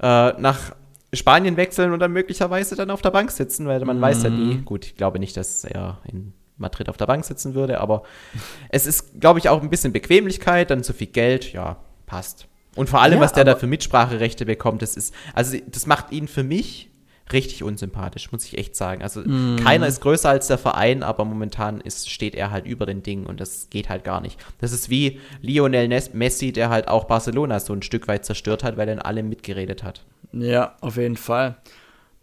[0.00, 0.76] äh, nach
[1.12, 4.02] Spanien wechseln und dann möglicherweise dann auf der Bank sitzen, weil man mhm.
[4.02, 4.58] weiß ja nie.
[4.58, 8.02] Gut, ich glaube nicht, dass er in Madrid auf der Bank sitzen würde, aber
[8.68, 12.46] es ist, glaube ich, auch ein bisschen Bequemlichkeit, dann zu viel Geld, ja, passt.
[12.76, 16.12] Und vor allem, ja, was der da für Mitspracherechte bekommt, das ist, also das macht
[16.12, 16.90] ihn für mich
[17.32, 19.02] richtig unsympathisch, muss ich echt sagen.
[19.02, 19.56] Also mm.
[19.56, 23.26] keiner ist größer als der Verein, aber momentan ist, steht er halt über den Dingen
[23.26, 24.38] und das geht halt gar nicht.
[24.58, 28.76] Das ist wie Lionel Messi, der halt auch Barcelona so ein Stück weit zerstört hat,
[28.76, 30.04] weil er in allem mitgeredet hat.
[30.32, 31.56] Ja, auf jeden Fall.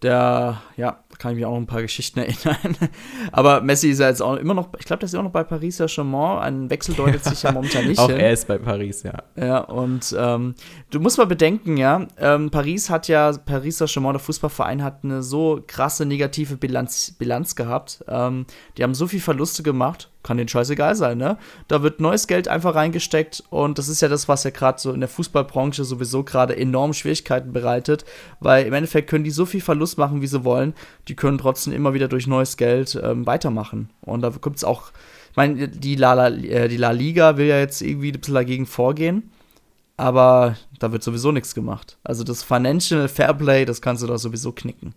[0.03, 2.77] Der, ja, kann ich mich auch noch ein paar Geschichten erinnern.
[3.31, 5.43] Aber Messi ist ja jetzt auch immer noch, ich glaube, der ist auch noch bei
[5.43, 6.39] Paris Saint-Germain.
[6.39, 7.97] Ein Wechsel deutet sich ja momentan nicht.
[7.99, 8.19] auch hin.
[8.19, 9.23] er ist bei Paris, ja.
[9.35, 10.53] Ja, und ähm,
[10.91, 15.23] du musst mal bedenken, ja, ähm, Paris hat ja, Paris Saint-Germain, der Fußballverein, hat eine
[15.23, 18.03] so krasse negative Bilanz, Bilanz gehabt.
[18.07, 18.45] Ähm,
[18.77, 21.37] die haben so viel Verluste gemacht kann denen scheißegal sein, ne?
[21.69, 24.91] Da wird neues Geld einfach reingesteckt und das ist ja das, was ja gerade so
[24.91, 28.03] in der Fußballbranche sowieso gerade enorm Schwierigkeiten bereitet,
[28.41, 30.73] weil im Endeffekt können die so viel Verlust machen, wie sie wollen,
[31.07, 33.89] die können trotzdem immer wieder durch neues Geld ähm, weitermachen.
[34.01, 34.91] Und da gibt es auch,
[35.31, 38.33] ich meine, die La, La, äh, die La Liga will ja jetzt irgendwie ein bisschen
[38.33, 39.31] dagegen vorgehen,
[39.95, 41.97] aber da wird sowieso nichts gemacht.
[42.03, 44.93] Also das Financial Fairplay, das kannst du da sowieso knicken.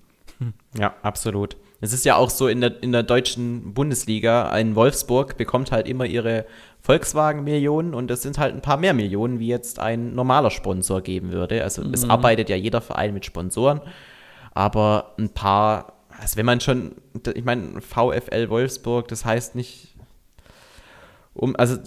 [0.79, 1.57] Ja, absolut.
[1.81, 5.89] Es ist ja auch so in der, in der deutschen Bundesliga, ein Wolfsburg bekommt halt
[5.89, 6.45] immer ihre
[6.83, 11.33] Volkswagen-Millionen und das sind halt ein paar mehr Millionen, wie jetzt ein normaler Sponsor geben
[11.33, 11.63] würde.
[11.63, 11.95] Also mhm.
[11.95, 13.81] es arbeitet ja jeder Verein mit Sponsoren,
[14.53, 16.97] aber ein paar, also wenn man schon,
[17.35, 19.95] ich meine, VfL Wolfsburg, das heißt nicht,
[21.33, 21.79] um, also,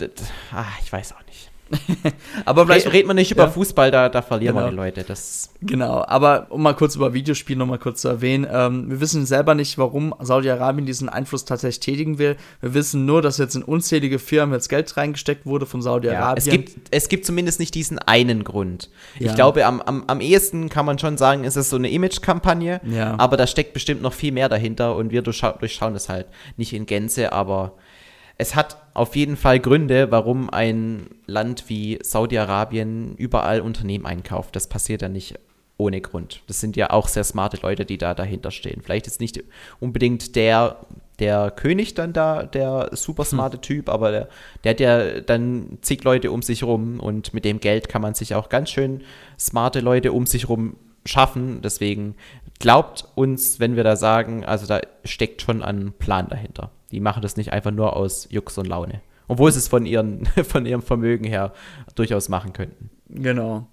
[0.51, 1.51] ach, ich weiß auch nicht.
[2.45, 3.49] aber vielleicht redet man nicht über ja.
[3.49, 4.67] Fußball, da, da verlieren genau.
[4.67, 5.03] wir die Leute.
[5.03, 9.01] Das genau, aber um mal kurz über Videospiele noch mal kurz zu erwähnen, ähm, wir
[9.01, 12.37] wissen selber nicht, warum Saudi-Arabien diesen Einfluss tatsächlich tätigen will.
[12.61, 16.23] Wir wissen nur, dass jetzt in unzählige Firmen jetzt Geld reingesteckt wurde von Saudi-Arabien.
[16.23, 18.89] Ja, es, gibt, es gibt zumindest nicht diesen einen Grund.
[19.19, 19.29] Ja.
[19.29, 22.81] Ich glaube, am, am, am ehesten kann man schon sagen, ist es so eine Image-Kampagne,
[22.85, 23.15] ja.
[23.17, 26.73] aber da steckt bestimmt noch viel mehr dahinter und wir durchscha durchschauen das halt nicht
[26.73, 27.73] in Gänze, aber
[28.37, 34.55] es hat auf jeden Fall Gründe, warum ein Land wie Saudi-Arabien überall Unternehmen einkauft.
[34.55, 35.35] Das passiert ja nicht
[35.77, 36.41] ohne Grund.
[36.47, 38.81] Das sind ja auch sehr smarte Leute, die da dahinter stehen.
[38.83, 39.43] Vielleicht ist nicht
[39.79, 40.77] unbedingt der,
[41.19, 43.61] der König dann da, der super smarte hm.
[43.61, 44.29] Typ, aber der,
[44.63, 48.13] der hat ja dann zig Leute um sich rum und mit dem Geld kann man
[48.13, 49.01] sich auch ganz schön
[49.39, 51.61] smarte Leute um sich rum schaffen.
[51.61, 52.15] Deswegen
[52.59, 56.71] glaubt uns, wenn wir da sagen, also da steckt schon ein Plan dahinter.
[56.91, 59.01] Die machen das nicht einfach nur aus Jux und Laune.
[59.27, 61.53] Obwohl sie es von, ihren, von ihrem Vermögen her
[61.95, 62.89] durchaus machen könnten.
[63.09, 63.67] Genau.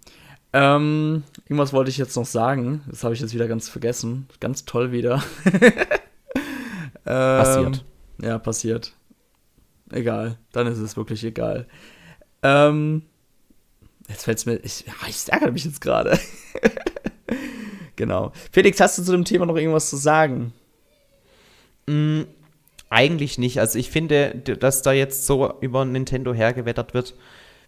[0.52, 2.82] Ähm, irgendwas wollte ich jetzt noch sagen.
[2.88, 4.26] Das habe ich jetzt wieder ganz vergessen.
[4.40, 5.22] Ganz toll wieder.
[7.04, 7.84] ähm, passiert.
[8.22, 8.92] Ja, passiert.
[9.90, 10.38] Egal.
[10.52, 11.66] Dann ist es wirklich egal.
[12.42, 13.02] Ähm,
[14.08, 14.56] jetzt fällt es mir.
[14.64, 16.18] Ich, ich ärgere mich jetzt gerade.
[18.00, 18.32] genau.
[18.50, 20.52] Felix, hast du zu dem Thema noch irgendwas zu sagen?
[21.86, 22.22] Mm,
[22.88, 23.60] eigentlich nicht.
[23.60, 27.14] Also ich finde, dass da jetzt so über Nintendo hergewettert wird,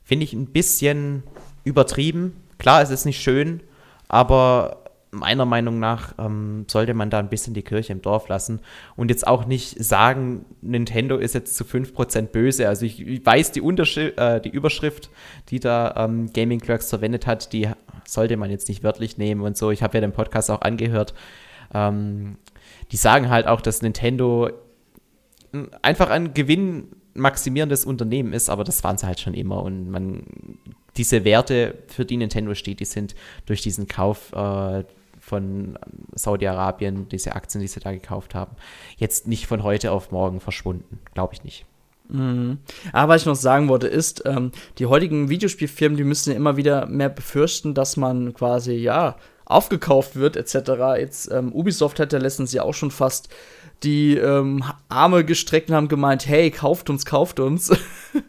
[0.02, 1.22] finde ich ein bisschen
[1.64, 2.42] übertrieben.
[2.58, 3.60] Klar, es ist nicht schön,
[4.08, 4.81] aber
[5.12, 8.60] meiner Meinung nach ähm, sollte man da ein bisschen die Kirche im Dorf lassen
[8.96, 12.66] und jetzt auch nicht sagen, Nintendo ist jetzt zu 5% böse.
[12.66, 15.10] Also ich, ich weiß, die, äh, die Überschrift,
[15.50, 17.68] die da ähm, Gaming Clerks verwendet hat, die
[18.06, 19.70] sollte man jetzt nicht wörtlich nehmen und so.
[19.70, 21.12] Ich habe ja den Podcast auch angehört.
[21.74, 22.38] Ähm,
[22.90, 24.50] die sagen halt auch, dass Nintendo
[25.82, 30.24] einfach ein gewinnmaximierendes Unternehmen ist, aber das waren sie halt schon immer und man
[30.96, 33.14] diese Werte, für die Nintendo steht, die sind
[33.46, 34.84] durch diesen Kauf äh,
[35.22, 35.78] von
[36.14, 38.56] Saudi-Arabien, diese Aktien, die sie da gekauft haben,
[38.96, 40.98] jetzt nicht von heute auf morgen verschwunden.
[41.14, 41.64] Glaube ich nicht.
[42.08, 42.58] Mhm.
[42.92, 46.56] Aber was ich noch sagen wollte, ist, ähm, die heutigen Videospielfirmen, die müssen ja immer
[46.56, 50.98] wieder mehr befürchten, dass man quasi, ja, aufgekauft wird, etc.
[50.98, 53.28] Jetzt, ähm, Ubisoft hat ja letztens ja auch schon fast
[53.82, 57.70] die ähm, Arme gestreckt und haben gemeint, hey, kauft uns, kauft uns.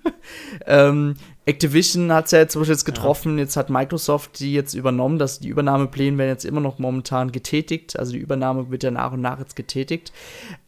[0.66, 3.44] ähm, Activision hat es ja jetzt zum Beispiel jetzt getroffen, ja.
[3.44, 8.00] jetzt hat Microsoft die jetzt übernommen, dass die Übernahmepläne werden jetzt immer noch momentan getätigt,
[8.00, 10.14] also die Übernahme wird ja nach und nach jetzt getätigt.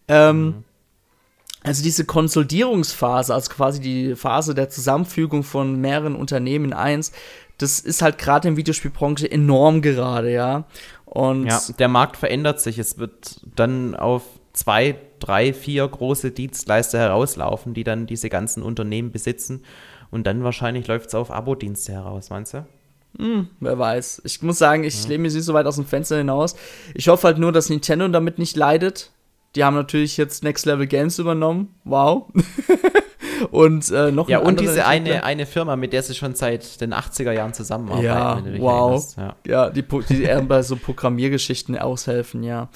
[0.07, 0.63] Ähm, mhm.
[1.63, 7.11] Also diese Konsolidierungsphase, also quasi die Phase der Zusammenfügung von mehreren Unternehmen in eins,
[7.57, 10.65] das ist halt gerade der Videospielbranche enorm gerade, ja.
[11.05, 12.77] Und ja, der Markt verändert sich.
[12.77, 19.11] Es wird dann auf zwei, drei, vier große Dienstleister herauslaufen, die dann diese ganzen Unternehmen
[19.11, 19.63] besitzen.
[20.11, 22.65] Und dann wahrscheinlich läuft es auf Abo-Dienste heraus, meinst du?
[23.17, 24.21] Hm, wer weiß.
[24.25, 25.09] Ich muss sagen, ich ja.
[25.09, 26.55] lehne mich nicht so weit aus dem Fenster hinaus.
[26.93, 29.11] Ich hoffe halt nur, dass Nintendo damit nicht leidet.
[29.55, 31.73] Die haben natürlich jetzt Next Level Games übernommen.
[31.85, 32.25] Wow.
[33.51, 36.93] und äh, noch Ja, und diese eine, eine Firma, mit der sie schon seit den
[36.93, 38.55] 80er Jahren zusammenarbeiten.
[38.55, 39.15] Ja, wow.
[39.15, 39.35] Ja.
[39.47, 42.69] ja, die, die eher bei so Programmiergeschichten aushelfen, ja.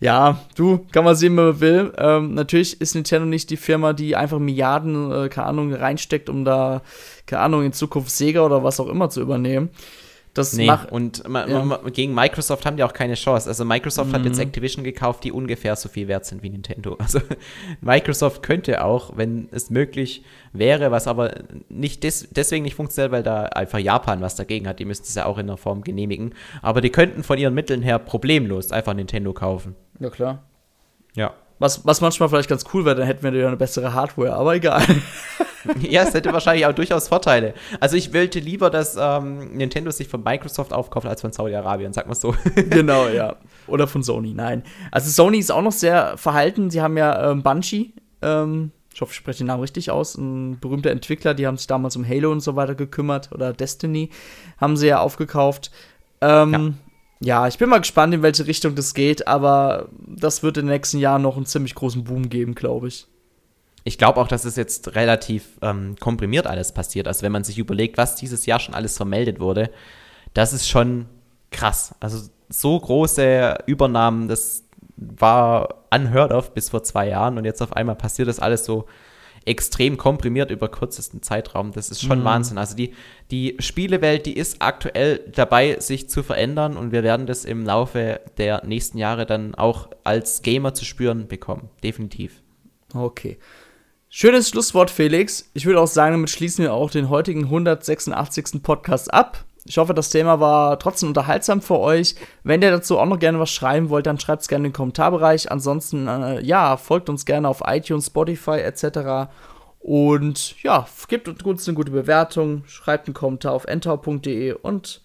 [0.00, 1.92] Ja, du, kann man sehen, wenn man will.
[1.98, 6.46] Ähm, natürlich ist Nintendo nicht die Firma, die einfach Milliarden, äh, keine Ahnung, reinsteckt, um
[6.46, 6.80] da,
[7.26, 9.68] keine Ahnung, in Zukunft Sega oder was auch immer zu übernehmen.
[10.32, 11.80] Das nee, und ma, ja.
[11.92, 13.48] gegen Microsoft haben die auch keine Chance.
[13.48, 14.14] Also Microsoft mhm.
[14.14, 14.42] hat jetzt mhm.
[14.42, 16.96] Activision gekauft, die ungefähr so viel wert sind wie Nintendo.
[17.10, 17.20] Also
[17.80, 21.34] Microsoft könnte auch, wenn es möglich wäre, was aber
[21.68, 24.78] nicht des, deswegen nicht funktioniert, weil da einfach Japan was dagegen hat.
[24.78, 26.34] Die müssten es ja auch in der Form genehmigen.
[26.62, 29.74] Aber die könnten von ihren Mitteln her problemlos einfach Nintendo kaufen.
[29.98, 30.44] Ja, klar.
[31.16, 31.34] Ja.
[31.58, 34.54] Was, was manchmal vielleicht ganz cool wäre, dann hätten wir ja eine bessere Hardware, aber
[34.54, 34.82] egal.
[35.80, 37.54] ja, es hätte wahrscheinlich auch durchaus Vorteile.
[37.80, 42.06] Also ich wollte lieber, dass ähm, Nintendo sich von Microsoft aufkauft als von Saudi-Arabien, sag
[42.06, 42.34] mal so.
[42.54, 43.36] genau, ja.
[43.66, 44.62] Oder von Sony, nein.
[44.90, 46.70] Also Sony ist auch noch sehr verhalten.
[46.70, 50.58] Sie haben ja ähm, Bungie, ähm, ich hoffe, ich spreche den Namen richtig aus, ein
[50.58, 54.10] berühmter Entwickler, die haben sich damals um Halo und so weiter gekümmert oder Destiny,
[54.58, 55.70] haben sie ja aufgekauft.
[56.20, 56.76] Ähm,
[57.20, 57.42] ja.
[57.42, 60.72] ja, ich bin mal gespannt, in welche Richtung das geht, aber das wird in den
[60.72, 63.06] nächsten Jahren noch einen ziemlich großen Boom geben, glaube ich
[63.84, 67.08] ich glaube auch, dass es jetzt relativ ähm, komprimiert alles passiert.
[67.08, 69.70] Also wenn man sich überlegt, was dieses Jahr schon alles vermeldet wurde,
[70.34, 71.06] das ist schon
[71.50, 71.94] krass.
[72.00, 74.64] Also so große Übernahmen, das
[74.96, 78.86] war unheard of bis vor zwei Jahren und jetzt auf einmal passiert das alles so
[79.46, 81.72] extrem komprimiert über kürzesten Zeitraum.
[81.72, 82.24] Das ist schon mhm.
[82.24, 82.58] Wahnsinn.
[82.58, 82.92] Also die,
[83.30, 88.20] die Spielewelt, die ist aktuell dabei, sich zu verändern und wir werden das im Laufe
[88.36, 91.70] der nächsten Jahre dann auch als Gamer zu spüren bekommen.
[91.82, 92.42] Definitiv.
[92.94, 93.38] Okay.
[94.12, 95.48] Schönes Schlusswort, Felix.
[95.54, 98.60] Ich würde auch sagen, damit schließen wir auch den heutigen 186.
[98.60, 99.44] Podcast ab.
[99.64, 102.16] Ich hoffe, das Thema war trotzdem unterhaltsam für euch.
[102.42, 104.76] Wenn ihr dazu auch noch gerne was schreiben wollt, dann schreibt es gerne in den
[104.76, 105.52] Kommentarbereich.
[105.52, 109.30] Ansonsten, äh, ja, folgt uns gerne auf iTunes, Spotify etc.
[109.78, 115.02] Und ja, gebt uns eine gute Bewertung, schreibt einen Kommentar auf entau.de und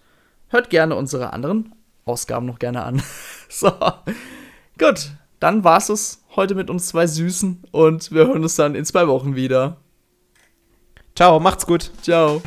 [0.48, 1.76] hört gerne unsere anderen
[2.06, 3.04] Ausgaben noch gerne an.
[3.50, 3.72] so,
[4.80, 8.86] gut, dann war's es heute mit uns zwei Süßen und wir hören uns dann in
[8.86, 9.78] zwei Wochen wieder.
[11.16, 11.92] Ciao, macht's gut.
[12.02, 12.42] Ciao.